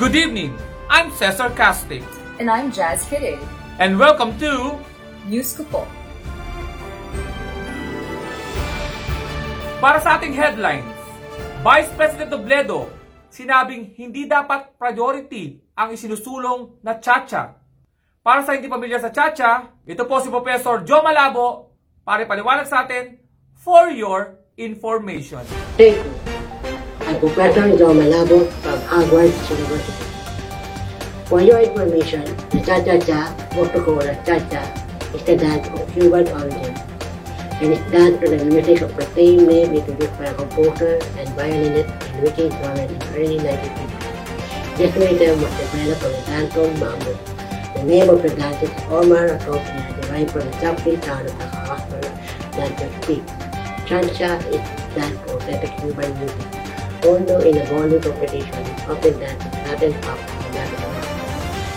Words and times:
Good 0.00 0.16
evening. 0.16 0.56
I'm 0.88 1.12
Cesar 1.12 1.52
Castic 1.52 2.00
And 2.40 2.48
I'm 2.48 2.72
Jazz 2.72 3.04
Kidding. 3.04 3.36
and 3.76 4.00
welcome 4.00 4.32
to 4.40 4.80
News 5.28 5.52
ko 5.52 5.68
po. 5.68 5.82
Para 9.76 10.00
sa 10.00 10.16
ating 10.16 10.32
headlines, 10.32 10.88
Vice 11.60 11.92
President 12.00 12.32
Dobledo 12.32 12.88
sinabing 13.28 13.92
hindi 14.00 14.24
dapat 14.24 14.72
priority 14.80 15.60
ang 15.76 15.92
isinusulong 15.92 16.80
na 16.80 16.96
Chacha. 16.96 17.60
Para 18.24 18.40
sa 18.40 18.56
hindi 18.56 18.72
pamilyar 18.72 19.04
sa 19.04 19.12
Chacha, 19.12 19.68
ito 19.84 20.08
po 20.08 20.16
si 20.24 20.32
Professor 20.32 20.80
Joe 20.80 21.04
Malabo 21.04 21.76
para 22.08 22.24
paliwanag 22.24 22.64
sa 22.64 22.88
atin 22.88 23.20
for 23.52 23.92
your 23.92 24.40
information. 24.56 25.44
Thank 25.76 26.00
you. 26.00 26.29
I'm 27.10 27.18
Professor 27.18 27.76
Joe 27.76 27.92
Malabo 27.92 28.48
from 28.62 28.78
Hogwarts 28.82 29.50
University. 29.50 30.04
For 31.26 31.40
your 31.40 31.58
information, 31.58 32.22
the 32.50 32.62
Cha-Cha-Cha, 32.62 33.50
Coca-Cola 33.50 34.14
Cha-Cha, 34.24 34.62
is 35.12 35.24
the 35.24 35.36
dance 35.36 35.66
of 35.74 35.92
Cuban 35.92 36.28
origin 36.28 36.72
and 37.58 37.72
is 37.72 37.82
done 37.90 38.20
to 38.20 38.30
the 38.30 38.44
music 38.44 38.82
of 38.82 38.94
the 38.94 39.02
same 39.06 39.44
name 39.44 39.74
introduced 39.74 40.16
by 40.18 40.26
a 40.26 40.34
composer 40.34 41.00
and 41.18 41.28
violinist 41.30 41.90
Enrique 42.14 42.48
Suarez 42.48 42.92
in 42.92 42.98
the 43.00 43.10
early 43.18 43.38
1950s. 43.38 44.76
This 44.78 44.94
rhythm 44.94 45.42
was 45.42 45.50
developed 45.58 46.04
on 46.04 46.12
the 46.12 46.22
dancehall 46.30 46.78
mambo. 46.78 47.12
The 47.74 47.82
name 47.90 48.08
of 48.08 48.22
the 48.22 48.30
dance 48.36 48.62
is 48.62 48.70
Omar 48.86 49.34
Atopia, 49.34 50.00
derived 50.02 50.30
from 50.30 50.42
the 50.42 50.56
Japanese 50.62 51.04
sound 51.04 51.26
of 51.26 51.36
the 51.38 51.46
Hasper 51.46 52.00
dancer 52.54 53.02
speak. 53.02 53.26
Chancha 53.90 54.38
is 54.46 54.62
dance 54.94 55.18
for 55.26 55.38
authentic 55.38 55.76
Cuban 55.78 56.16
music. 56.20 56.59
Although 57.02 57.40
in 57.40 57.56
a 57.56 57.64
ballroom 57.64 58.02
competition, 58.02 58.64
often 58.84 59.16
Latin 59.20 59.92
pop 60.04 60.20
and 60.20 60.52
Latin 60.52 60.80
rock. 60.84 61.08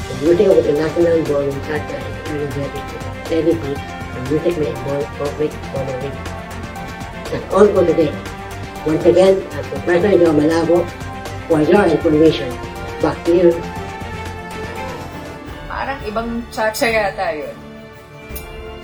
The 0.08 0.16
music 0.20 0.48
of 0.52 0.58
international 0.60 1.24
ballroom 1.24 1.60
cha-cha 1.64 1.96
is 1.96 2.28
energetic, 2.28 2.86
steady 3.24 3.54
beat, 3.56 3.80
and 3.80 4.24
music 4.30 4.54
may 4.60 4.70
involve 4.70 5.08
perfect 5.16 5.56
following. 5.72 6.16
That's 7.32 7.48
all 7.56 7.68
for 7.72 7.88
today. 7.88 8.12
Once 8.86 9.06
again, 9.06 9.40
I'm 9.56 9.64
Professor 9.72 10.12
Joe 10.20 10.36
Malabo. 10.36 10.84
For 11.48 11.62
your 11.64 11.88
information, 11.88 12.52
back 13.00 13.16
to 13.24 13.32
you. 13.32 13.50
Parang 15.72 16.00
ibang 16.04 16.44
chacha 16.52 16.92
yata 16.92 17.32
yun. 17.32 17.56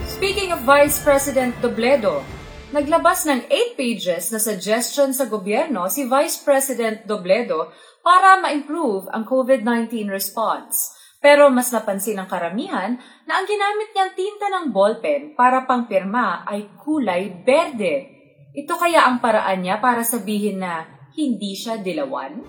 Speaking 0.08 0.52
of 0.56 0.64
Vice 0.64 1.04
President 1.04 1.56
Dobledo, 1.60 2.24
naglabas 2.70 3.26
ng 3.26 3.50
8 3.50 3.74
pages 3.74 4.30
na 4.30 4.38
suggestion 4.38 5.10
sa 5.10 5.26
gobyerno 5.26 5.90
si 5.90 6.06
Vice 6.06 6.38
President 6.46 7.02
Dobledo 7.02 7.74
para 8.06 8.38
ma-improve 8.38 9.10
ang 9.10 9.26
COVID-19 9.26 10.06
response. 10.14 10.94
Pero 11.20 11.50
mas 11.52 11.74
napansin 11.74 12.22
ng 12.22 12.30
karamihan 12.30 12.96
na 13.28 13.42
ang 13.42 13.46
ginamit 13.50 13.90
niyang 13.92 14.14
tinta 14.16 14.46
ng 14.48 14.66
ballpen 14.72 15.34
para 15.36 15.66
pangpirma 15.66 16.48
ay 16.48 16.70
kulay 16.80 17.44
berde. 17.44 18.16
Ito 18.56 18.78
kaya 18.78 19.04
ang 19.10 19.20
paraan 19.20 19.66
niya 19.66 19.82
para 19.82 20.06
sabihin 20.06 20.62
na 20.64 20.88
hindi 21.18 21.58
siya 21.58 21.82
dilawan? 21.82 22.40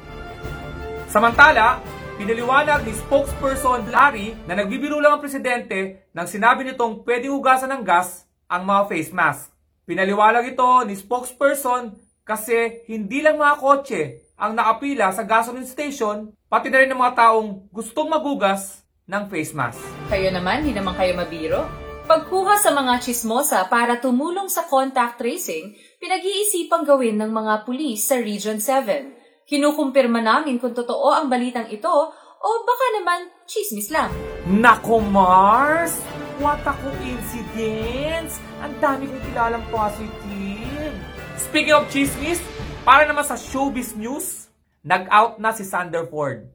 Samantala, 1.11 1.83
pinaliwanag 2.21 2.87
ni 2.87 2.95
spokesperson 2.95 3.91
Larry 3.91 4.37
na 4.47 4.55
nagbibiro 4.55 5.03
lang 5.03 5.19
ang 5.19 5.25
presidente 5.25 6.07
nang 6.15 6.31
sinabi 6.31 6.63
nitong 6.63 7.03
pwedeng 7.03 7.35
hugasan 7.35 7.73
ng 7.75 7.83
gas 7.83 8.29
ang 8.47 8.63
mga 8.63 8.83
face 8.87 9.11
mask. 9.11 9.60
Pinaliwanag 9.91 10.55
ito 10.55 10.87
ni 10.87 10.95
spokesperson 10.95 11.91
kasi 12.23 12.87
hindi 12.87 13.27
lang 13.27 13.43
mga 13.43 13.59
kotse 13.59 14.31
ang 14.39 14.55
nakapila 14.55 15.11
sa 15.11 15.27
gasoline 15.27 15.67
station, 15.67 16.31
pati 16.47 16.71
na 16.71 16.79
rin 16.79 16.95
ng 16.95 17.01
mga 17.03 17.19
taong 17.19 17.67
gustong 17.75 18.07
magugas 18.07 18.87
ng 19.11 19.27
face 19.27 19.51
mask. 19.51 19.83
Kayo 20.07 20.31
naman, 20.31 20.63
di 20.63 20.71
naman 20.71 20.95
kayo 20.95 21.19
mabiro? 21.19 21.67
Pagkuha 22.07 22.55
sa 22.63 22.71
mga 22.71 23.03
chismosa 23.03 23.67
para 23.67 23.99
tumulong 23.99 24.47
sa 24.47 24.71
contact 24.71 25.19
tracing, 25.19 25.75
pinag-iisipang 25.99 26.87
gawin 26.87 27.19
ng 27.19 27.35
mga 27.35 27.67
pulis 27.67 27.99
sa 28.07 28.15
Region 28.15 28.63
7. 28.63 29.43
Kinukumpirma 29.51 30.23
namin 30.23 30.63
kung 30.63 30.71
totoo 30.71 31.11
ang 31.11 31.27
balitang 31.27 31.67
ito 31.67 31.91
o 32.39 32.49
baka 32.63 32.87
naman 32.95 33.27
chismis 33.43 33.91
lang. 33.91 34.15
Nako 34.47 35.03
Mars! 35.03 36.30
What 36.41 36.65
a 36.65 36.73
coincidence! 36.73 38.41
Ang 38.65 38.81
dami 38.81 39.13
kong 39.13 39.25
kilalang 39.29 39.61
positive! 39.69 40.97
Speaking 41.37 41.77
of 41.77 41.93
chismis, 41.93 42.41
para 42.81 43.05
naman 43.05 43.29
sa 43.29 43.37
showbiz 43.37 43.93
news, 43.93 44.49
nag-out 44.81 45.37
na 45.37 45.53
si 45.53 45.69
Sanderford. 45.69 46.49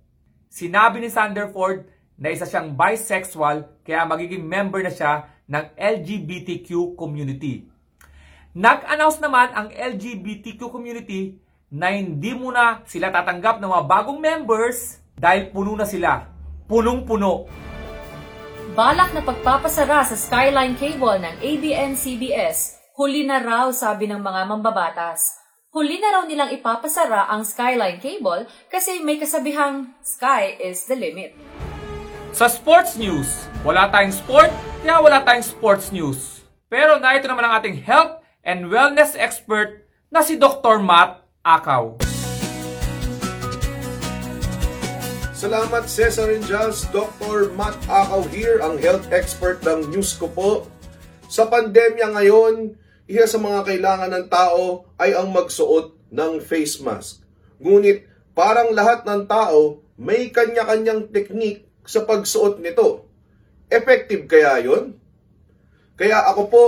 Sinabi 0.50 1.06
ni 1.06 1.13
Sanderford 1.13 1.85
na 2.18 2.34
isa 2.34 2.50
siyang 2.50 2.73
bisexual 2.73 3.85
kaya 3.85 4.09
magiging 4.09 4.41
member 4.41 4.81
na 4.81 4.90
siya 4.90 5.29
ng 5.46 5.78
LGBTQ 5.78 6.97
community. 6.97 7.69
Nag-announce 8.57 9.22
naman 9.22 9.53
ang 9.53 9.69
LGBTQ 9.69 10.66
community 10.66 11.38
na 11.69 11.94
hindi 11.94 12.34
muna 12.34 12.81
sila 12.90 13.13
tatanggap 13.13 13.62
ng 13.62 13.69
mga 13.69 13.85
bagong 13.85 14.17
members 14.17 14.97
dahil 15.13 15.53
puno 15.53 15.78
na 15.78 15.85
sila. 15.85 16.25
Punong-puno. 16.66 17.65
Balak 18.75 19.16
na 19.16 19.24
pagpapasara 19.24 20.03
sa 20.03 20.19
Skyline 20.19 20.75
Cable 20.75 21.24
ng 21.24 21.40
ABS-CBN, 21.40 22.56
huli 23.00 23.24
na 23.24 23.40
raw 23.40 23.72
sabi 23.72 24.03
ng 24.03 24.19
mga 24.19 24.52
mambabatas. 24.52 25.40
Huli 25.72 25.96
na 25.96 26.12
raw 26.12 26.28
nilang 26.28 26.52
ipapasara 26.52 27.31
ang 27.31 27.47
Skyline 27.47 28.03
Cable 28.03 28.44
kasi 28.68 29.00
may 29.00 29.16
kasabihang 29.16 29.96
sky 30.03 30.59
is 30.59 30.91
the 30.91 30.96
limit. 31.00 31.31
Sa 32.35 32.52
sports 32.52 33.00
news, 33.00 33.47
wala 33.64 33.88
tayong 33.88 34.12
sport, 34.12 34.52
kaya 34.84 35.00
wala 35.00 35.24
tayong 35.24 35.47
sports 35.47 35.96
news. 35.96 36.44
Pero 36.68 37.00
narito 37.00 37.31
naman 37.31 37.47
ang 37.47 37.64
ating 37.64 37.80
health 37.80 38.19
and 38.44 38.68
wellness 38.68 39.16
expert 39.16 39.88
na 40.12 40.19
si 40.19 40.35
Dr. 40.35 40.84
Matt 40.84 41.24
Akaw. 41.47 41.96
Salamat 45.35 45.91
Cesar 45.91 46.31
Jazz, 46.47 46.88
Dr. 46.96 47.51
Matt 47.59 47.75
Akaw 47.91 48.23
here, 48.31 48.63
ang 48.63 48.79
health 48.79 49.12
expert 49.12 49.59
ng 49.68 49.91
News 49.91 50.16
ko 50.16 50.31
po. 50.31 50.63
Sa 51.28 51.51
pandemya 51.51 52.16
ngayon, 52.16 52.72
isa 53.03 53.28
sa 53.28 53.35
mga 53.44 53.68
kailangan 53.68 54.16
ng 54.16 54.25
tao 54.31 54.88
ay 54.96 55.12
ang 55.12 55.35
magsuot 55.35 55.91
ng 56.07 56.40
face 56.40 56.79
mask. 56.79 57.19
Ngunit 57.59 58.07
parang 58.31 58.72
lahat 58.72 59.03
ng 59.03 59.28
tao 59.28 59.84
may 60.00 60.31
kanya-kanyang 60.31 61.12
teknik 61.12 61.67
sa 61.84 62.07
pagsuot 62.07 62.63
nito. 62.63 63.03
Effective 63.67 64.31
kaya 64.31 64.63
yon? 64.63 64.96
Kaya 66.00 66.31
ako 66.31 66.41
po, 66.47 66.63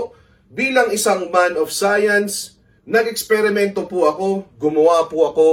bilang 0.51 0.91
isang 0.91 1.31
man 1.31 1.55
of 1.55 1.71
science, 1.71 2.59
nag-eksperimento 2.83 3.87
po 3.87 4.11
ako, 4.11 4.27
gumawa 4.59 5.07
po 5.07 5.31
ako 5.31 5.47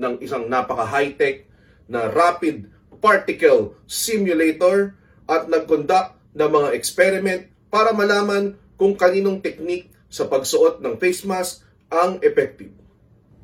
ng 0.00 0.24
isang 0.24 0.48
napaka-high-tech 0.48 1.47
na 1.88 2.06
rapid 2.12 2.68
particle 3.00 3.74
simulator 3.88 4.94
at 5.24 5.48
nag-conduct 5.48 6.16
ng 6.36 6.50
mga 6.50 6.68
experiment 6.76 7.42
para 7.72 7.96
malaman 7.96 8.54
kung 8.78 8.94
kaninong 8.94 9.40
teknik 9.42 9.90
sa 10.08 10.28
pagsuot 10.28 10.80
ng 10.80 10.94
face 11.00 11.24
mask 11.24 11.64
ang 11.88 12.20
effective. 12.24 12.72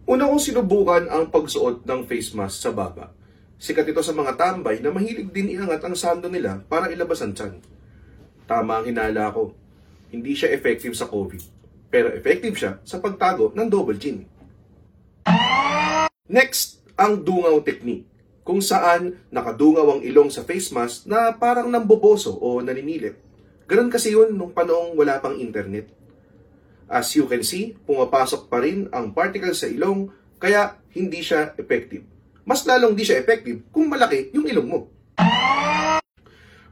Una 0.05 0.29
kong 0.29 0.41
sinubukan 0.41 1.09
ang 1.09 1.33
pagsuot 1.33 1.89
ng 1.89 2.01
face 2.05 2.37
mask 2.37 2.57
sa 2.61 2.71
baba. 2.73 3.13
Sikat 3.57 3.89
ito 3.89 4.05
sa 4.05 4.13
mga 4.13 4.37
tambay 4.37 4.85
na 4.85 4.93
mahilig 4.93 5.33
din 5.33 5.57
iangat 5.57 5.81
ang 5.81 5.97
sando 5.97 6.29
nila 6.29 6.61
para 6.69 6.93
ilabas 6.93 7.25
ang 7.25 7.33
tiyan. 7.33 7.57
Tama 8.45 8.81
ang 8.81 8.85
hinala 8.85 9.33
ko. 9.33 9.57
Hindi 10.13 10.37
siya 10.37 10.53
effective 10.53 10.93
sa 10.93 11.09
COVID. 11.09 11.43
Pero 11.89 12.13
effective 12.13 12.57
siya 12.59 12.73
sa 12.85 13.01
pagtago 13.01 13.57
ng 13.57 13.69
double 13.71 13.97
chin. 13.97 14.29
Next, 16.29 16.85
ang 17.01 17.25
dungaw 17.25 17.65
technique 17.65 18.14
kung 18.45 18.61
saan 18.61 19.25
nakadungaw 19.33 19.99
ang 19.99 20.01
ilong 20.05 20.29
sa 20.29 20.45
face 20.45 20.71
mask 20.71 21.09
na 21.09 21.33
parang 21.35 21.73
namboboso 21.73 22.37
o 22.37 22.61
naninilip. 22.61 23.17
Ganun 23.65 23.89
kasi 23.89 24.13
yun 24.13 24.37
nung 24.37 24.53
panong 24.53 24.93
wala 24.95 25.19
pang 25.25 25.41
internet. 25.41 25.89
As 26.85 27.09
you 27.17 27.25
can 27.25 27.41
see, 27.41 27.73
pumapasok 27.89 28.53
pa 28.53 28.61
rin 28.61 28.93
ang 28.93 29.17
particles 29.17 29.65
sa 29.65 29.69
ilong 29.73 30.13
kaya 30.37 30.77
hindi 30.93 31.25
siya 31.25 31.57
effective. 31.57 32.05
mas 32.45 32.69
lalong 32.69 32.93
di 32.93 33.09
siya 33.09 33.25
effective 33.25 33.65
kung 33.73 33.89
malaki 33.89 34.29
yung 34.37 34.45
ilong 34.45 34.69
mo. 34.69 34.81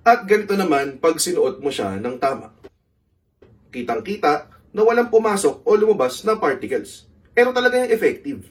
At 0.04 0.28
ganito 0.28 0.52
naman 0.52 1.00
pag 1.00 1.16
sinuot 1.16 1.64
mo 1.64 1.72
siya 1.72 1.96
ng 1.96 2.20
tama. 2.20 2.52
Kitang-kita 3.72 4.52
na 4.76 4.82
walang 4.84 5.08
pumasok 5.08 5.64
o 5.64 5.70
lumabas 5.72 6.20
na 6.28 6.36
particles. 6.36 7.08
Pero 7.32 7.56
talaga 7.56 7.80
yung 7.80 7.88
effective. 7.88 8.44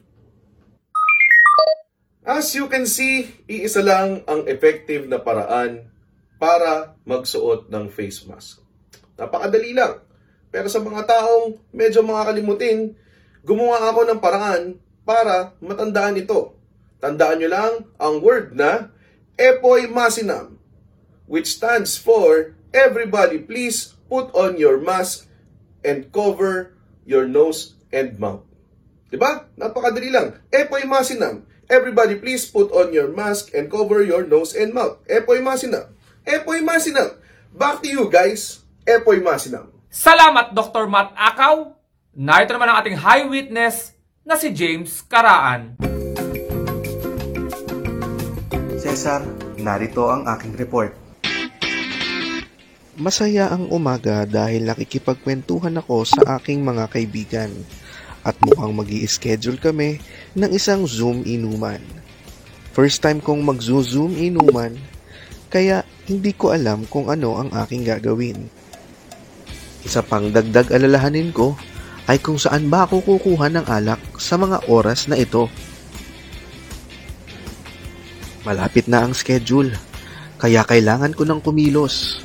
As 2.22 2.54
you 2.54 2.70
can 2.70 2.86
see, 2.86 3.34
iisa 3.50 3.82
lang 3.82 4.22
ang 4.30 4.46
effective 4.46 5.10
na 5.10 5.18
paraan 5.18 5.90
para 6.38 6.94
magsuot 7.02 7.70
ng 7.74 7.90
face 7.90 8.30
mask. 8.30 8.62
Napakadali 9.18 9.74
lang. 9.74 10.06
Pero 10.54 10.70
sa 10.70 10.78
mga 10.78 11.10
taong 11.10 11.58
medyo 11.74 12.06
makakalimutin, 12.06 12.94
gumawa 13.42 13.90
ako 13.90 14.06
ng 14.06 14.20
paraan 14.22 14.64
para 15.02 15.58
matandaan 15.66 16.22
ito. 16.22 16.54
Tandaan 17.02 17.42
nyo 17.42 17.50
lang 17.50 17.74
ang 17.98 18.22
word 18.22 18.54
na 18.54 18.94
Epoy 19.34 19.90
Masinam, 19.90 20.62
which 21.26 21.58
stands 21.58 21.98
for 21.98 22.54
Everybody 22.72 23.44
please 23.44 24.00
put 24.08 24.32
on 24.32 24.56
your 24.56 24.80
mask 24.80 25.28
and 25.84 26.08
cover 26.08 26.72
your 27.04 27.28
nose 27.28 27.76
and 27.92 28.16
mouth. 28.16 28.48
Diba? 29.12 29.52
Napakadali 29.60 30.08
lang. 30.08 30.40
Epoy 30.48 30.88
Masinam. 30.88 31.51
Everybody 31.72 32.20
please 32.20 32.52
put 32.52 32.68
on 32.76 32.92
your 32.92 33.16
mask 33.16 33.56
and 33.56 33.72
cover 33.72 34.04
your 34.04 34.28
nose 34.28 34.52
and 34.60 34.76
mouth. 34.76 35.00
Epoy 35.08 35.40
Masinam. 35.40 35.88
Epoy 36.28 36.60
Masinam. 36.60 37.16
Back 37.56 37.80
to 37.80 37.88
you 37.88 38.12
guys. 38.12 38.60
Epoy 38.84 39.24
Masinam. 39.24 39.72
Salamat 39.88 40.52
Dr. 40.52 40.92
Matt 40.92 41.16
Akaw. 41.16 41.72
Narito 42.12 42.60
naman 42.60 42.68
ang 42.68 42.84
ating 42.84 43.00
high 43.00 43.24
witness 43.24 43.96
na 44.28 44.36
si 44.36 44.52
James 44.52 45.00
Karaan. 45.08 45.80
Cesar, 48.76 49.24
narito 49.56 50.12
ang 50.12 50.28
aking 50.28 50.60
report. 50.60 50.92
Masaya 53.00 53.48
ang 53.48 53.72
umaga 53.72 54.28
dahil 54.28 54.68
nakikipagkwentuhan 54.68 55.80
ako 55.80 56.04
sa 56.04 56.36
aking 56.36 56.68
mga 56.68 56.92
kaibigan 56.92 57.48
at 58.22 58.38
mukhang 58.46 58.74
mag 58.78 58.90
schedule 59.10 59.58
kami 59.58 59.98
ng 60.38 60.52
isang 60.54 60.86
Zoom 60.86 61.26
inuman. 61.26 61.82
First 62.72 63.04
time 63.04 63.20
kong 63.20 63.44
mag-zoom 63.44 64.16
inuman, 64.16 64.80
kaya 65.52 65.84
hindi 66.08 66.32
ko 66.32 66.56
alam 66.56 66.88
kung 66.88 67.12
ano 67.12 67.36
ang 67.36 67.52
aking 67.52 67.84
gagawin. 67.84 68.48
Isa 69.84 70.00
pang 70.00 70.32
dagdag 70.32 70.72
alalahanin 70.72 71.36
ko 71.36 71.60
ay 72.08 72.24
kung 72.24 72.40
saan 72.40 72.72
ba 72.72 72.88
ako 72.88 73.04
kukuha 73.04 73.52
ng 73.52 73.66
alak 73.68 74.00
sa 74.16 74.40
mga 74.40 74.72
oras 74.72 75.12
na 75.12 75.20
ito. 75.20 75.52
Malapit 78.48 78.88
na 78.88 79.04
ang 79.04 79.12
schedule, 79.12 79.76
kaya 80.40 80.64
kailangan 80.64 81.12
ko 81.12 81.28
ng 81.28 81.44
kumilos. 81.44 82.24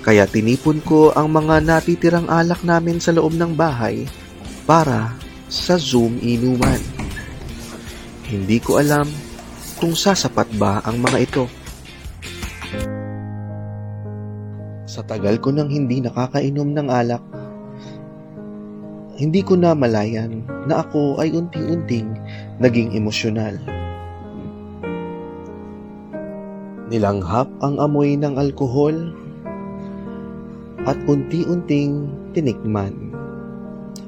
Kaya 0.00 0.24
tinipon 0.24 0.80
ko 0.80 1.12
ang 1.12 1.28
mga 1.28 1.60
natitirang 1.60 2.32
alak 2.32 2.64
namin 2.64 2.96
sa 2.96 3.12
loob 3.12 3.36
ng 3.36 3.52
bahay 3.52 4.08
para 4.64 5.12
sa 5.52 5.76
Zoom 5.76 6.16
inuman. 6.24 6.80
Hindi 8.24 8.56
ko 8.64 8.80
alam 8.80 9.04
kung 9.76 9.92
sasapat 9.92 10.48
ba 10.56 10.80
ang 10.88 11.04
mga 11.04 11.18
ito. 11.20 11.44
Sa 14.88 15.04
tagal 15.04 15.36
ko 15.36 15.52
nang 15.52 15.68
hindi 15.68 16.00
nakakainom 16.00 16.72
ng 16.72 16.88
alak, 16.88 17.24
hindi 19.20 19.44
ko 19.44 19.54
na 19.54 19.76
malayan 19.76 20.48
na 20.64 20.80
ako 20.80 21.20
ay 21.20 21.30
unti-unting 21.36 22.16
naging 22.56 22.96
emosyonal. 22.96 23.60
Nilanghap 26.88 27.52
ang 27.60 27.76
amoy 27.84 28.16
ng 28.16 28.40
alkohol 28.40 29.12
at 30.88 30.96
unti-unting 31.04 32.08
tinikman 32.32 33.03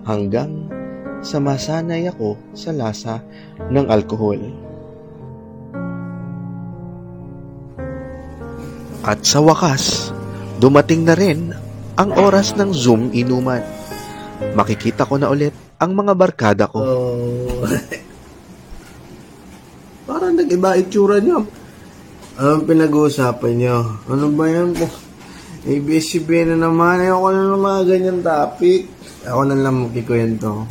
hanggang 0.07 0.71
sa 1.21 1.43
masanay 1.43 2.07
ako 2.07 2.39
sa 2.55 2.71
lasa 2.71 3.19
ng 3.67 3.87
alkohol. 3.91 4.39
At 9.07 9.23
sa 9.27 9.43
wakas, 9.43 10.15
dumating 10.63 11.07
na 11.07 11.15
rin 11.19 11.51
ang 11.99 12.11
oras 12.15 12.55
ng 12.55 12.71
Zoom 12.71 13.11
inuman. 13.11 13.63
Makikita 14.55 15.07
ko 15.07 15.19
na 15.19 15.31
ulit 15.31 15.55
ang 15.79 15.95
mga 15.95 16.13
barkada 16.15 16.65
ko. 16.71 16.79
Oh. 16.81 17.67
Parang 20.11 20.35
nag-iba 20.35 20.79
itsura 20.79 21.19
niyo. 21.19 21.47
Anong 22.37 22.69
pinag-uusapan 22.69 23.55
niyo? 23.57 23.77
Ano 24.11 24.29
ba 24.35 24.45
yan 24.47 24.77
po? 24.77 24.87
ABS-CBN 25.67 26.55
na 26.55 26.69
naman. 26.69 27.03
Ayoko 27.03 27.29
na 27.33 27.49
ng 27.49 27.65
mga 27.65 27.81
ganyan 27.89 28.21
topic. 28.21 28.87
Ako 29.27 29.43
na 29.43 29.59
lang 29.59 29.91
magkikwento. 29.91 30.71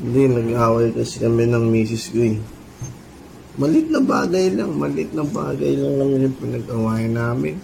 Hindi, 0.00 0.22
nag-away 0.32 0.96
kasi 0.96 1.20
kami 1.20 1.44
ng 1.44 1.68
misis 1.68 2.08
ko 2.08 2.24
eh. 2.24 2.40
Malit 3.60 3.86
na 3.92 4.00
bagay 4.02 4.50
lang. 4.56 4.74
Malit 4.74 5.12
na 5.12 5.22
bagay 5.22 5.78
lang 5.78 5.94
naman 6.00 6.24
yung 6.26 6.38
pinag-awayan 6.40 7.14
namin. 7.14 7.54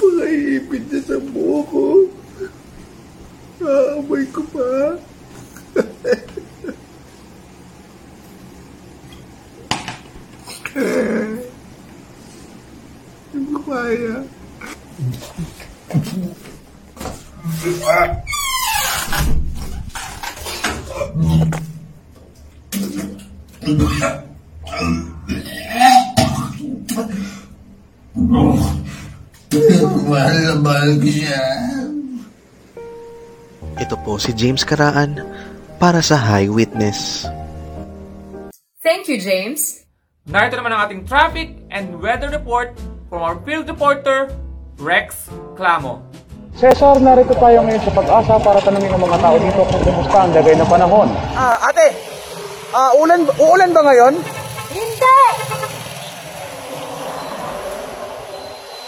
Pakaipit 0.00 0.84
na 0.88 0.98
sa 1.04 1.18
buho 1.20 1.60
ko. 1.68 1.84
Aamoy 3.66 4.24
ko 4.32 4.40
pa. 4.48 4.96
Hindi 13.32 13.48
ko 13.52 13.60
kaya. 13.68 14.24
Mahal 17.66 18.22
na 30.46 30.54
mahal 30.62 30.90
ko 31.02 31.10
siya. 31.10 31.42
Ito 33.82 33.98
po 34.06 34.22
si 34.22 34.30
James 34.30 34.62
Karaan 34.62 35.26
para 35.82 35.98
sa 36.06 36.14
High 36.14 36.46
Witness. 36.46 37.26
Thank 38.78 39.10
you, 39.10 39.18
James. 39.18 39.82
Narito 40.30 40.54
naman 40.54 40.70
ang 40.70 40.86
ating 40.86 41.02
traffic 41.02 41.58
and 41.74 41.98
weather 41.98 42.30
report 42.30 42.78
from 43.10 43.26
our 43.26 43.34
field 43.42 43.66
reporter, 43.66 44.30
Rex 44.78 45.26
Clamo. 45.58 46.06
Cesar, 46.56 46.96
narito 47.04 47.36
tayo 47.36 47.60
ngayon 47.68 47.84
sa 47.84 47.92
pag-asa 47.92 48.40
para 48.40 48.56
tanungin 48.64 48.88
ng 48.88 49.04
mga 49.04 49.20
tao 49.20 49.36
dito 49.36 49.60
kung 49.60 49.82
kumusta 49.84 50.24
ang 50.24 50.32
lagay 50.32 50.56
ng 50.56 50.64
panahon. 50.64 51.08
Ah, 51.36 51.68
ate. 51.68 51.92
Ah, 52.72 52.96
ulan 52.96 53.28
uulan 53.28 53.70
ba 53.76 53.84
ngayon? 53.84 54.16
Hindi! 54.72 55.20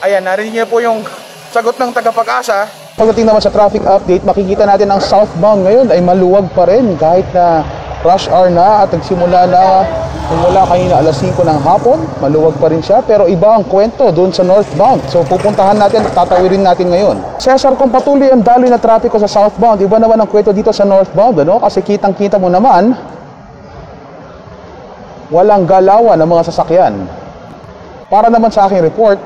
Ayan, 0.00 0.24
narinig 0.24 0.56
niyo 0.56 0.64
po 0.64 0.80
yung 0.80 1.04
sagot 1.52 1.76
ng 1.76 1.92
tagapag-asa. 1.92 2.64
Pagdating 2.96 3.28
naman 3.28 3.44
sa 3.44 3.52
traffic 3.52 3.84
update, 3.84 4.24
makikita 4.24 4.64
natin 4.64 4.88
ang 4.88 5.04
southbound 5.04 5.68
ngayon 5.68 5.92
ay 5.92 6.00
maluwag 6.00 6.48
pa 6.56 6.64
rin 6.64 6.96
kahit 6.96 7.28
na 7.36 7.68
rush 8.06 8.30
hour 8.30 8.46
na 8.50 8.86
at 8.86 8.94
nagsimula 8.94 9.50
na 9.50 9.62
mula 10.28 10.62
kanina 10.68 11.00
alas 11.00 11.18
5 11.24 11.40
ng 11.40 11.60
hapon, 11.64 11.98
maluwag 12.20 12.52
pa 12.60 12.68
rin 12.68 12.84
siya 12.84 13.00
pero 13.00 13.24
iba 13.24 13.48
ang 13.56 13.64
kwento 13.64 14.12
doon 14.12 14.28
sa 14.28 14.44
northbound. 14.44 15.00
So 15.08 15.24
pupuntahan 15.24 15.80
natin 15.80 16.04
at 16.04 16.12
tatawirin 16.12 16.60
natin 16.60 16.92
ngayon. 16.92 17.16
Cesar, 17.40 17.72
kung 17.80 17.88
patuloy 17.88 18.28
ang 18.28 18.44
daloy 18.44 18.68
na 18.68 18.76
trapiko 18.76 19.16
sa 19.16 19.26
southbound, 19.26 19.80
iba 19.80 19.96
naman 19.96 20.20
ang 20.20 20.28
kwento 20.28 20.52
dito 20.52 20.68
sa 20.68 20.84
northbound, 20.84 21.40
ano? 21.40 21.56
Kasi 21.64 21.80
kitang-kita 21.80 22.36
mo 22.36 22.52
naman, 22.52 22.92
walang 25.32 25.64
galawan 25.64 26.20
ng 26.20 26.28
mga 26.28 26.42
sasakyan. 26.52 26.94
Para 28.12 28.28
naman 28.28 28.52
sa 28.52 28.68
aking 28.68 28.84
report, 28.84 29.20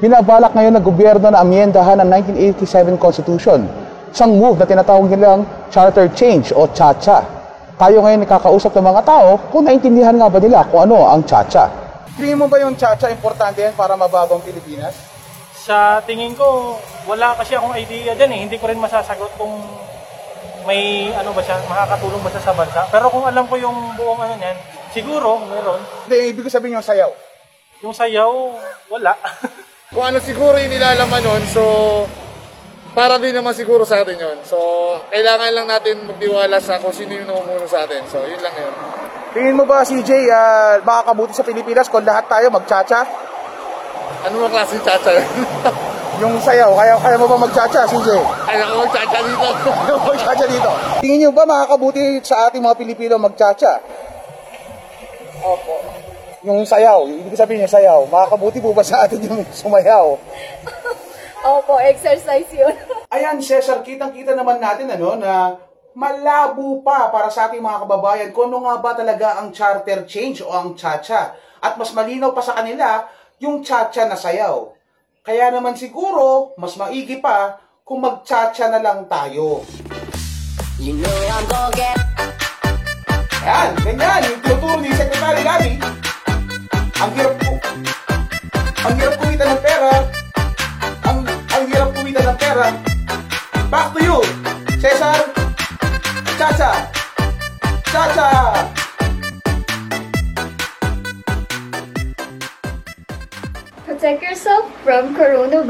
binabalak 0.00 0.56
ngayon 0.56 0.80
ng 0.80 0.84
gobyerno 0.84 1.28
na 1.32 1.44
amyendahan 1.44 2.00
ang 2.00 2.08
1987 2.08 2.96
Constitution. 2.96 3.68
Isang 4.08 4.40
move 4.40 4.56
na 4.56 4.64
tinatawag 4.64 5.12
nilang 5.12 5.44
charter 5.68 6.08
change 6.16 6.48
o 6.56 6.64
cha-cha. 6.72 7.35
Tayo 7.76 8.00
ngayon 8.00 8.24
nakakausap 8.24 8.72
ng 8.72 8.88
mga 8.88 9.02
tao 9.04 9.36
kung 9.52 9.68
naintindihan 9.68 10.16
nga 10.16 10.32
ba 10.32 10.40
nila 10.40 10.64
kung 10.64 10.88
ano 10.88 11.04
ang 11.12 11.20
cha-cha. 11.28 11.68
Tingin 12.16 12.40
mo 12.40 12.48
ba 12.48 12.56
yung 12.56 12.72
chacha 12.72 13.12
importante 13.12 13.60
yan 13.60 13.76
para 13.76 13.92
mababang 13.92 14.40
Pilipinas? 14.40 14.96
Sa 15.52 16.00
tingin 16.08 16.32
ko, 16.32 16.80
wala 17.04 17.36
kasi 17.36 17.52
akong 17.52 17.76
idea 17.76 18.16
dyan 18.16 18.32
eh. 18.32 18.40
Hindi 18.48 18.56
ko 18.56 18.72
rin 18.72 18.80
masasagot 18.80 19.28
kung 19.36 19.60
may 20.64 21.12
ano 21.12 21.36
ba 21.36 21.44
siya, 21.44 21.60
makakatulong 21.68 22.24
ba 22.24 22.32
siya 22.32 22.48
sa 22.48 22.56
bansa. 22.56 22.80
Pero 22.88 23.12
kung 23.12 23.28
alam 23.28 23.44
ko 23.44 23.60
yung 23.60 23.76
buong 23.92 24.24
ano 24.24 24.34
niyan, 24.40 24.56
siguro 24.96 25.36
meron. 25.44 25.84
Hindi, 26.08 26.32
ibig 26.32 26.48
sabihin 26.48 26.80
yung 26.80 26.88
sayaw. 26.88 27.12
Yung 27.84 27.92
sayaw, 27.92 28.32
wala. 28.88 29.12
Kung 29.92 30.02
ano 30.02 30.18
siguro 30.18 30.56
yung 30.56 30.72
nilalaman 30.72 31.20
nun, 31.22 31.44
so 31.52 31.62
para 32.96 33.20
din 33.20 33.36
naman 33.36 33.52
siguro 33.52 33.84
sa 33.84 34.00
atin 34.00 34.16
yun. 34.16 34.40
So, 34.48 34.56
kailangan 35.12 35.52
lang 35.52 35.68
natin 35.68 36.08
magtiwala 36.08 36.56
sa 36.64 36.80
kung 36.80 36.96
sino 36.96 37.12
yung 37.12 37.28
namumuno 37.28 37.68
sa 37.68 37.84
atin. 37.84 38.00
So, 38.08 38.24
yun 38.24 38.40
lang 38.40 38.56
yun. 38.56 38.72
Tingin 39.36 39.52
mo 39.52 39.68
ba, 39.68 39.84
CJ, 39.84 40.32
uh, 40.32 40.80
makakabuti 40.80 41.36
sa 41.36 41.44
Pilipinas 41.44 41.92
kung 41.92 42.08
lahat 42.08 42.24
tayo 42.24 42.48
magchacha? 42.48 43.04
Ano 44.24 44.48
mga 44.48 44.52
klaseng 44.56 44.80
chacha 44.80 45.12
yun? 45.12 45.28
yung 46.24 46.40
sayaw, 46.40 46.72
kaya, 46.72 46.96
kaya 46.96 47.20
mo 47.20 47.28
ba 47.28 47.36
magchacha, 47.36 47.84
CJ? 47.84 48.08
Kaya 48.48 48.64
ko 48.64 48.74
magchacha 48.88 49.18
dito. 49.20 49.46
magchacha 50.08 50.46
dito. 50.48 50.70
Tingin 51.04 51.18
nyo 51.20 51.30
ba 51.36 51.44
makakabuti 51.44 52.24
sa 52.24 52.48
ating 52.48 52.64
mga 52.64 52.80
Pilipino 52.80 53.20
magchacha? 53.20 53.76
Opo. 55.44 55.84
Yung 56.48 56.64
sayaw, 56.64 57.04
ibig 57.04 57.36
sabihin 57.36 57.68
yung 57.68 57.74
sayaw, 57.76 58.08
makakabuti 58.08 58.64
po 58.64 58.72
ba 58.72 58.80
sa 58.80 59.04
atin 59.04 59.20
yung 59.20 59.44
sumayaw? 59.52 60.16
Opo, 61.46 61.78
exercise 61.78 62.50
yun. 62.50 62.74
Ayan, 63.14 63.38
Cesar, 63.38 63.86
kitang-kita 63.86 64.34
naman 64.34 64.58
natin 64.58 64.90
ano, 64.90 65.14
na 65.14 65.54
malabo 65.94 66.82
pa 66.82 67.06
para 67.08 67.30
sa 67.30 67.46
ating 67.46 67.62
mga 67.62 67.86
kababayan 67.86 68.30
kung 68.34 68.50
ano 68.50 68.66
nga 68.66 68.82
ba 68.82 68.92
talaga 68.98 69.38
ang 69.38 69.54
charter 69.54 70.02
change 70.10 70.42
o 70.42 70.50
ang 70.50 70.74
chacha. 70.74 71.38
At 71.62 71.78
mas 71.78 71.94
malinaw 71.94 72.34
pa 72.34 72.42
sa 72.42 72.58
kanila 72.58 73.06
yung 73.38 73.62
chacha 73.62 74.10
na 74.10 74.18
sayaw. 74.18 74.74
Kaya 75.22 75.54
naman 75.54 75.78
siguro, 75.78 76.54
mas 76.58 76.74
maigi 76.74 77.22
pa 77.22 77.62
kung 77.86 78.02
mag-chacha 78.02 78.66
na 78.66 78.82
lang 78.82 79.06
tayo. 79.06 79.62
You 80.82 80.98
know 80.98 81.18
I'm 81.30 81.46
gonna 81.46 81.70
get... 81.78 82.05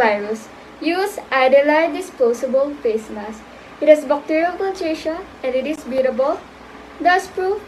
coronavirus. 0.07 0.49
Use 0.81 1.19
Adelard 1.33 1.95
disposable 1.95 2.75
face 2.83 3.09
mask. 3.11 3.43
It 3.81 3.89
has 3.89 4.05
bacterial 4.05 4.53
filtration 4.53 5.17
and 5.43 5.55
it 5.55 5.67
is 5.67 5.83
breathable, 5.85 6.41
dustproof, 7.01 7.61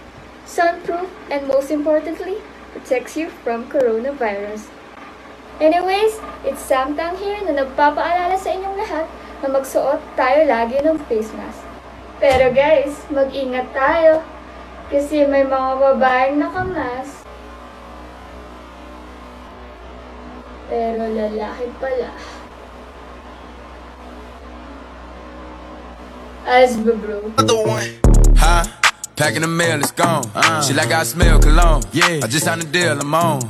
sunproof, 0.46 1.08
and 1.30 1.48
most 1.48 1.70
importantly, 1.70 2.36
protects 2.72 3.16
you 3.16 3.28
from 3.28 3.68
coronavirus. 3.68 4.68
Anyways, 5.60 6.20
it's 6.44 6.62
Sam 6.62 6.94
Tang 6.96 7.16
here 7.16 7.42
na 7.42 7.64
nagpapaalala 7.64 8.38
sa 8.38 8.54
inyong 8.54 8.76
lahat 8.78 9.06
na 9.42 9.48
magsuot 9.50 10.00
tayo 10.14 10.46
lagi 10.46 10.78
ng 10.80 10.96
face 11.10 11.34
mask. 11.34 11.66
Pero 12.22 12.54
guys, 12.54 12.94
mag-ingat 13.10 13.66
tayo 13.74 14.22
kasi 14.88 15.26
may 15.26 15.42
mga 15.42 15.70
babaeng 15.76 16.38
nakamas. 16.38 17.17
Pero 20.68 21.00
lalaki 21.00 21.64
pala. 21.80 22.12
As 26.44 26.76
bro. 26.76 27.32
Huh? 28.36 28.64
Packing 29.16 29.42
the 29.42 29.50
mail, 29.50 29.80
it's 29.80 29.96
gone. 29.96 30.28
She 30.60 30.76
like 30.76 30.92
I 30.92 31.08
smell 31.08 31.40
cologne. 31.40 31.82
Yeah. 31.96 32.20
I 32.20 32.28
just 32.28 32.44
signed 32.44 32.62
a 32.62 32.68
deal, 32.68 33.00
I'm 33.00 33.16
on. 33.16 33.40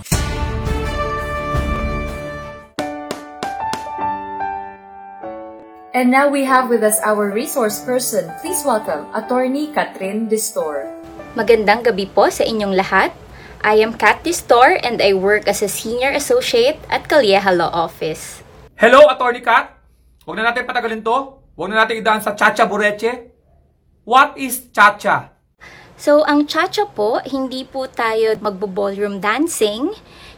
And 5.91 6.15
now 6.15 6.31
we 6.31 6.47
have 6.47 6.71
with 6.71 6.87
us 6.87 7.03
our 7.03 7.35
resource 7.35 7.83
person. 7.83 8.31
Please 8.39 8.63
welcome 8.63 9.11
Attorney 9.11 9.75
Catherine 9.75 10.31
Distor. 10.31 10.87
Magandang 11.35 11.83
gabi 11.83 12.07
po 12.07 12.31
sa 12.31 12.47
inyong 12.47 12.79
lahat. 12.79 13.11
I 13.59 13.83
am 13.83 13.99
Kat 13.99 14.23
Distor 14.23 14.79
and 14.87 15.03
I 15.03 15.19
work 15.19 15.51
as 15.51 15.67
a 15.67 15.71
Senior 15.71 16.15
Associate 16.15 16.79
at 16.87 17.11
Calieja 17.11 17.51
Law 17.51 17.75
Office. 17.75 18.47
Hello, 18.79 19.03
Attorney 19.11 19.43
Kat. 19.43 19.75
Huwag 20.23 20.39
na 20.39 20.55
natin 20.55 20.63
patagalin 20.63 21.03
to. 21.03 21.43
Huwag 21.59 21.75
na 21.75 21.83
natin 21.83 21.99
idaan 21.99 22.23
sa 22.23 22.39
Chacha 22.39 22.71
Bureche. 22.71 23.35
What 24.07 24.39
is 24.39 24.71
Chacha? 24.71 25.35
So, 25.99 26.23
ang 26.23 26.47
cha-cha 26.47 26.87
po, 26.87 27.19
hindi 27.27 27.67
po 27.67 27.91
tayo 27.91 28.39
magbo-ballroom 28.39 29.19
dancing, 29.19 29.91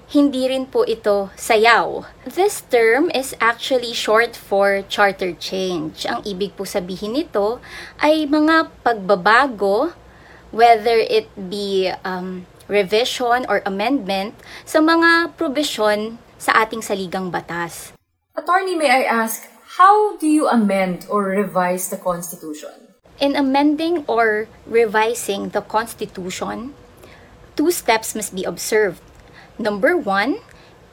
hindi 0.09 0.49
rin 0.49 0.65
po 0.65 0.89
ito 0.89 1.29
sayaw. 1.37 2.09
This 2.25 2.65
term 2.73 3.12
is 3.12 3.37
actually 3.37 3.93
short 3.93 4.33
for 4.33 4.81
charter 4.89 5.37
change. 5.37 6.09
Ang 6.09 6.25
ibig 6.25 6.57
po 6.57 6.65
sabihin 6.65 7.12
nito 7.12 7.61
ay 8.00 8.25
mga 8.25 8.73
pagbabago, 8.81 9.93
whether 10.49 10.97
it 10.97 11.29
be 11.37 11.93
um, 12.09 12.49
revision 12.71 13.43
or 13.50 13.67
amendment, 13.67 14.39
sa 14.62 14.79
mga 14.79 15.35
provision 15.35 16.23
sa 16.39 16.62
ating 16.62 16.87
saligang 16.87 17.35
batas. 17.35 17.91
Attorney, 18.39 18.79
may 18.79 18.89
I 18.89 19.03
ask, 19.03 19.50
how 19.77 20.15
do 20.17 20.31
you 20.31 20.47
amend 20.47 21.05
or 21.11 21.35
revise 21.35 21.91
the 21.91 21.99
Constitution? 21.99 22.95
In 23.19 23.35
amending 23.35 24.07
or 24.07 24.47
revising 24.65 25.50
the 25.50 25.61
Constitution, 25.61 26.73
two 27.59 27.75
steps 27.75 28.15
must 28.15 28.33
be 28.33 28.47
observed. 28.47 29.03
Number 29.59 29.99
one 29.99 30.41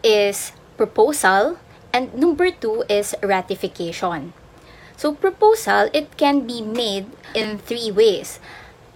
is 0.04 0.52
proposal, 0.76 1.62
and 1.94 2.12
number 2.12 2.52
two 2.52 2.84
is 2.92 3.16
ratification. 3.24 4.34
So, 4.98 5.14
proposal, 5.14 5.88
it 5.94 6.18
can 6.18 6.44
be 6.44 6.60
made 6.60 7.08
in 7.38 7.62
three 7.62 7.94
ways. 7.94 8.42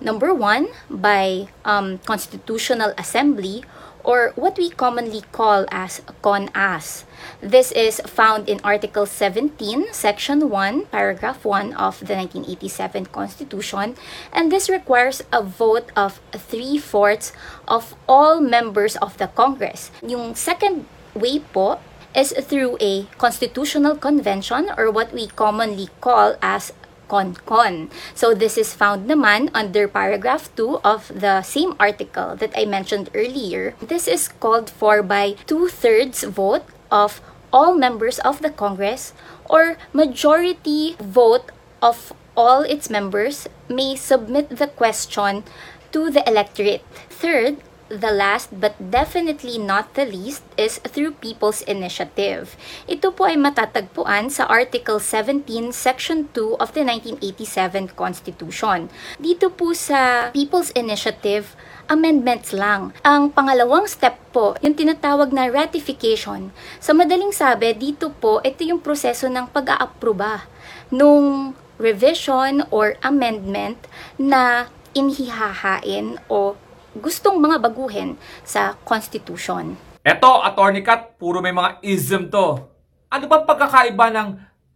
Number 0.02 0.34
one, 0.34 0.68
by 0.90 1.48
um, 1.64 2.00
Constitutional 2.00 2.94
Assembly, 2.98 3.64
or 4.04 4.34
what 4.36 4.58
we 4.58 4.72
commonly 4.72 5.22
call 5.32 5.66
as 5.70 6.02
CONAS. 6.24 7.06
This 7.40 7.72
is 7.72 8.02
found 8.10 8.50
in 8.50 8.60
Article 8.64 9.06
17, 9.06 9.94
Section 9.94 10.50
1, 10.50 10.88
Paragraph 10.88 11.46
1 11.46 11.74
of 11.74 12.00
the 12.02 12.18
1987 12.18 13.06
Constitution, 13.14 13.96
and 14.34 14.52
this 14.52 14.70
requires 14.70 15.22
a 15.32 15.44
vote 15.44 15.92
of 15.96 16.20
three-fourths 16.34 17.32
of 17.68 17.94
all 18.10 18.42
members 18.42 18.98
of 18.98 19.18
the 19.18 19.28
Congress. 19.28 19.92
Yung 20.02 20.34
second 20.34 20.86
way 21.14 21.46
po 21.54 21.78
is 22.16 22.34
through 22.34 22.78
a 22.82 23.06
constitutional 23.22 23.96
convention 23.96 24.70
or 24.78 24.90
what 24.90 25.14
we 25.14 25.28
commonly 25.28 25.90
call 26.02 26.36
as 26.42 26.74
CONCON. 27.12 27.92
So 28.16 28.32
this 28.32 28.56
is 28.56 28.72
found 28.72 29.12
naman 29.12 29.52
under 29.52 29.92
paragraph 29.92 30.48
2 30.56 30.80
of 30.80 31.12
the 31.12 31.44
same 31.44 31.76
article 31.76 32.40
that 32.40 32.56
I 32.56 32.64
mentioned 32.64 33.12
earlier. 33.12 33.76
This 33.84 34.08
is 34.08 34.32
called 34.32 34.72
for 34.72 35.04
by 35.04 35.36
two-thirds 35.44 36.24
vote 36.24 36.64
of 36.88 37.20
all 37.52 37.76
members 37.76 38.24
of 38.24 38.40
the 38.40 38.50
Congress 38.50 39.12
or 39.52 39.76
majority 39.92 40.96
vote 41.04 41.52
of 41.84 42.16
all 42.38 42.64
its 42.64 42.88
members 42.88 43.52
may 43.68 44.00
submit 44.00 44.48
the 44.56 44.72
question 44.72 45.44
to 45.92 46.10
the 46.10 46.24
electorate. 46.24 46.88
Third, 47.12 47.60
the 47.92 48.12
last 48.16 48.56
but 48.56 48.72
definitely 48.80 49.60
not 49.60 49.92
the 50.00 50.08
least 50.08 50.48
is 50.56 50.80
through 50.88 51.20
People's 51.20 51.60
Initiative. 51.68 52.56
Ito 52.88 53.12
po 53.12 53.28
ay 53.28 53.36
matatagpuan 53.36 54.32
sa 54.32 54.48
Article 54.48 55.04
17, 55.04 55.76
Section 55.76 56.32
2 56.32 56.56
of 56.64 56.72
the 56.72 56.88
1987 56.88 57.92
Constitution. 57.92 58.88
Dito 59.20 59.52
po 59.52 59.76
sa 59.76 60.32
People's 60.32 60.72
Initiative, 60.72 61.52
amendments 61.92 62.56
lang. 62.56 62.96
Ang 63.04 63.36
pangalawang 63.36 63.84
step 63.92 64.16
po, 64.32 64.56
yung 64.64 64.80
tinatawag 64.80 65.36
na 65.36 65.52
ratification. 65.52 66.56
Sa 66.80 66.96
madaling 66.96 67.36
sabi, 67.36 67.76
dito 67.76 68.16
po, 68.16 68.40
ito 68.48 68.64
yung 68.64 68.80
proseso 68.80 69.28
ng 69.28 69.52
pag-aaproba 69.52 70.48
nung 70.88 71.52
revision 71.76 72.64
or 72.72 72.96
amendment 73.04 73.76
na 74.16 74.72
inihahain 74.96 76.20
o 76.32 76.56
gustong 76.98 77.40
mga 77.40 77.62
baguhin 77.64 78.20
sa 78.44 78.76
Constitution. 78.84 79.76
Eto, 80.02 80.42
Attorney 80.42 80.82
Kat, 80.82 81.16
puro 81.16 81.40
may 81.40 81.54
mga 81.54 81.78
ism 81.86 82.28
to. 82.28 82.68
Ano 83.12 83.26
ba 83.30 83.46
pagkakaiba 83.46 84.10
ng 84.10 84.28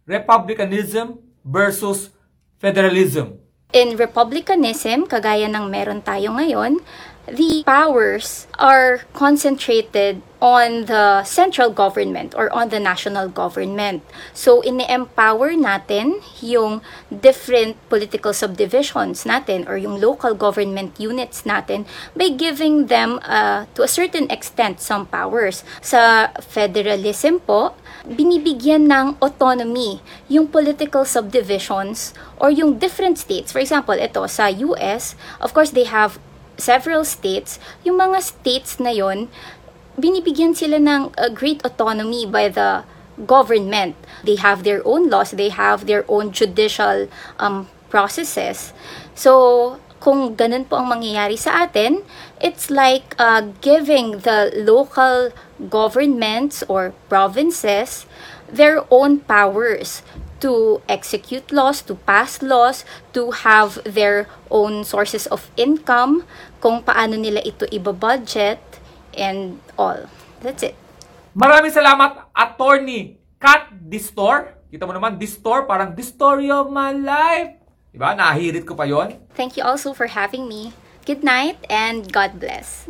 republicanism 0.06 1.18
versus 1.42 2.14
federalism? 2.62 3.42
In 3.74 3.98
republicanism, 3.98 5.10
kagaya 5.10 5.50
ng 5.50 5.66
meron 5.66 5.98
tayo 5.98 6.30
ngayon, 6.38 6.78
the 7.26 7.62
powers 7.66 8.46
are 8.58 9.02
concentrated 9.12 10.22
on 10.40 10.84
the 10.84 11.24
central 11.24 11.70
government 11.70 12.34
or 12.36 12.52
on 12.52 12.68
the 12.68 12.78
national 12.78 13.28
government. 13.28 14.04
So, 14.36 14.62
ini-empower 14.62 15.56
natin 15.56 16.20
yung 16.44 16.84
different 17.08 17.80
political 17.88 18.36
subdivisions 18.36 19.24
natin 19.24 19.64
or 19.66 19.80
yung 19.80 19.98
local 19.98 20.36
government 20.36 21.00
units 21.00 21.48
natin 21.48 21.88
by 22.12 22.28
giving 22.28 22.86
them 22.92 23.18
uh, 23.24 23.64
to 23.74 23.82
a 23.82 23.88
certain 23.88 24.30
extent 24.30 24.80
some 24.80 25.08
powers. 25.08 25.64
Sa 25.80 26.28
federalism 26.44 27.40
po, 27.40 27.72
binibigyan 28.04 28.86
ng 28.86 29.16
autonomy 29.18 30.04
yung 30.28 30.46
political 30.46 31.02
subdivisions 31.08 32.12
or 32.36 32.52
yung 32.52 32.76
different 32.76 33.16
states. 33.18 33.50
For 33.50 33.58
example, 33.58 33.96
ito 33.96 34.20
sa 34.28 34.52
US, 34.52 35.16
of 35.40 35.56
course 35.56 35.72
they 35.72 35.88
have 35.88 36.20
several 36.56 37.04
states. 37.04 37.60
Yung 37.84 37.96
mga 38.00 38.20
states 38.20 38.80
na 38.80 38.90
yon, 38.92 39.28
binibigyan 39.96 40.52
sila 40.52 40.76
ng 40.76 41.12
uh, 41.16 41.28
great 41.32 41.64
autonomy 41.64 42.28
by 42.28 42.48
the 42.48 42.84
government. 43.24 43.96
They 44.24 44.36
have 44.36 44.64
their 44.64 44.84
own 44.84 45.08
laws, 45.08 45.32
they 45.32 45.48
have 45.48 45.88
their 45.88 46.04
own 46.08 46.32
judicial 46.32 47.08
um, 47.40 47.68
processes. 47.88 48.76
So, 49.16 49.80
kung 50.00 50.36
ganun 50.36 50.68
po 50.68 50.76
ang 50.76 50.92
mangyayari 50.92 51.40
sa 51.40 51.64
atin, 51.64 52.04
it's 52.40 52.68
like 52.68 53.16
uh, 53.16 53.48
giving 53.64 54.20
the 54.28 54.52
local 54.52 55.32
governments 55.72 56.60
or 56.68 56.92
provinces 57.08 58.04
their 58.46 58.84
own 58.92 59.18
powers 59.24 60.04
to 60.40 60.82
execute 60.88 61.48
laws, 61.52 61.80
to 61.86 61.96
pass 62.06 62.42
laws, 62.42 62.84
to 63.12 63.30
have 63.46 63.80
their 63.84 64.28
own 64.50 64.84
sources 64.84 65.26
of 65.28 65.48
income, 65.56 66.24
kung 66.60 66.84
paano 66.84 67.16
nila 67.16 67.40
ito 67.44 67.64
ibabudget, 67.72 68.60
and 69.16 69.60
all. 69.80 70.08
That's 70.44 70.62
it. 70.62 70.76
Maraming 71.36 71.72
salamat, 71.72 72.32
Attorney 72.32 73.20
Kat 73.36 73.72
Distor. 73.72 74.56
Kita 74.72 74.84
mo 74.84 74.92
naman, 74.92 75.16
Distor, 75.16 75.64
parang 75.64 75.92
the 75.92 76.04
story 76.04 76.48
of 76.48 76.68
my 76.72 76.92
life. 76.92 77.60
Diba? 77.92 78.12
Nahirit 78.12 78.68
ko 78.68 78.76
pa 78.76 78.84
yon. 78.84 79.16
Thank 79.32 79.56
you 79.56 79.64
also 79.64 79.96
for 79.96 80.12
having 80.12 80.44
me. 80.44 80.76
Good 81.08 81.24
night 81.24 81.56
and 81.72 82.04
God 82.12 82.36
bless. 82.36 82.84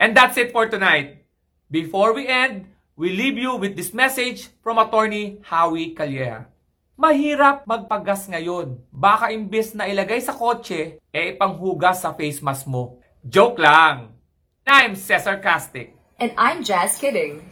And 0.00 0.16
that's 0.16 0.40
it 0.40 0.52
for 0.52 0.64
tonight. 0.68 1.24
Before 1.68 2.14
we 2.16 2.24
end, 2.24 2.72
we 2.96 3.12
leave 3.12 3.36
you 3.36 3.56
with 3.56 3.76
this 3.76 3.92
message 3.92 4.48
from 4.64 4.80
Attorney 4.80 5.44
Howie 5.44 5.92
Calleja. 5.92 6.48
Mahirap 6.96 7.68
magpagas 7.68 8.24
ngayon. 8.24 8.80
Baka 8.88 9.28
imbes 9.28 9.76
na 9.76 9.84
ilagay 9.84 10.16
sa 10.16 10.32
kotse, 10.32 10.96
eh 11.12 11.36
ipanghugas 11.36 12.00
sa 12.00 12.16
face 12.16 12.40
mask 12.40 12.64
mo. 12.64 12.96
Joke 13.20 13.60
lang. 13.60 14.16
I'm 14.64 14.96
Cesar 14.96 15.36
Castic. 15.36 15.92
And 16.16 16.32
I'm 16.40 16.64
Jazz 16.64 16.96
Kidding. 16.96 17.44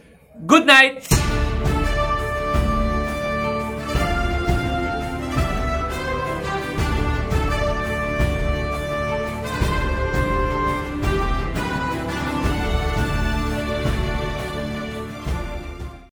Good 0.49 0.65
night! 0.65 1.05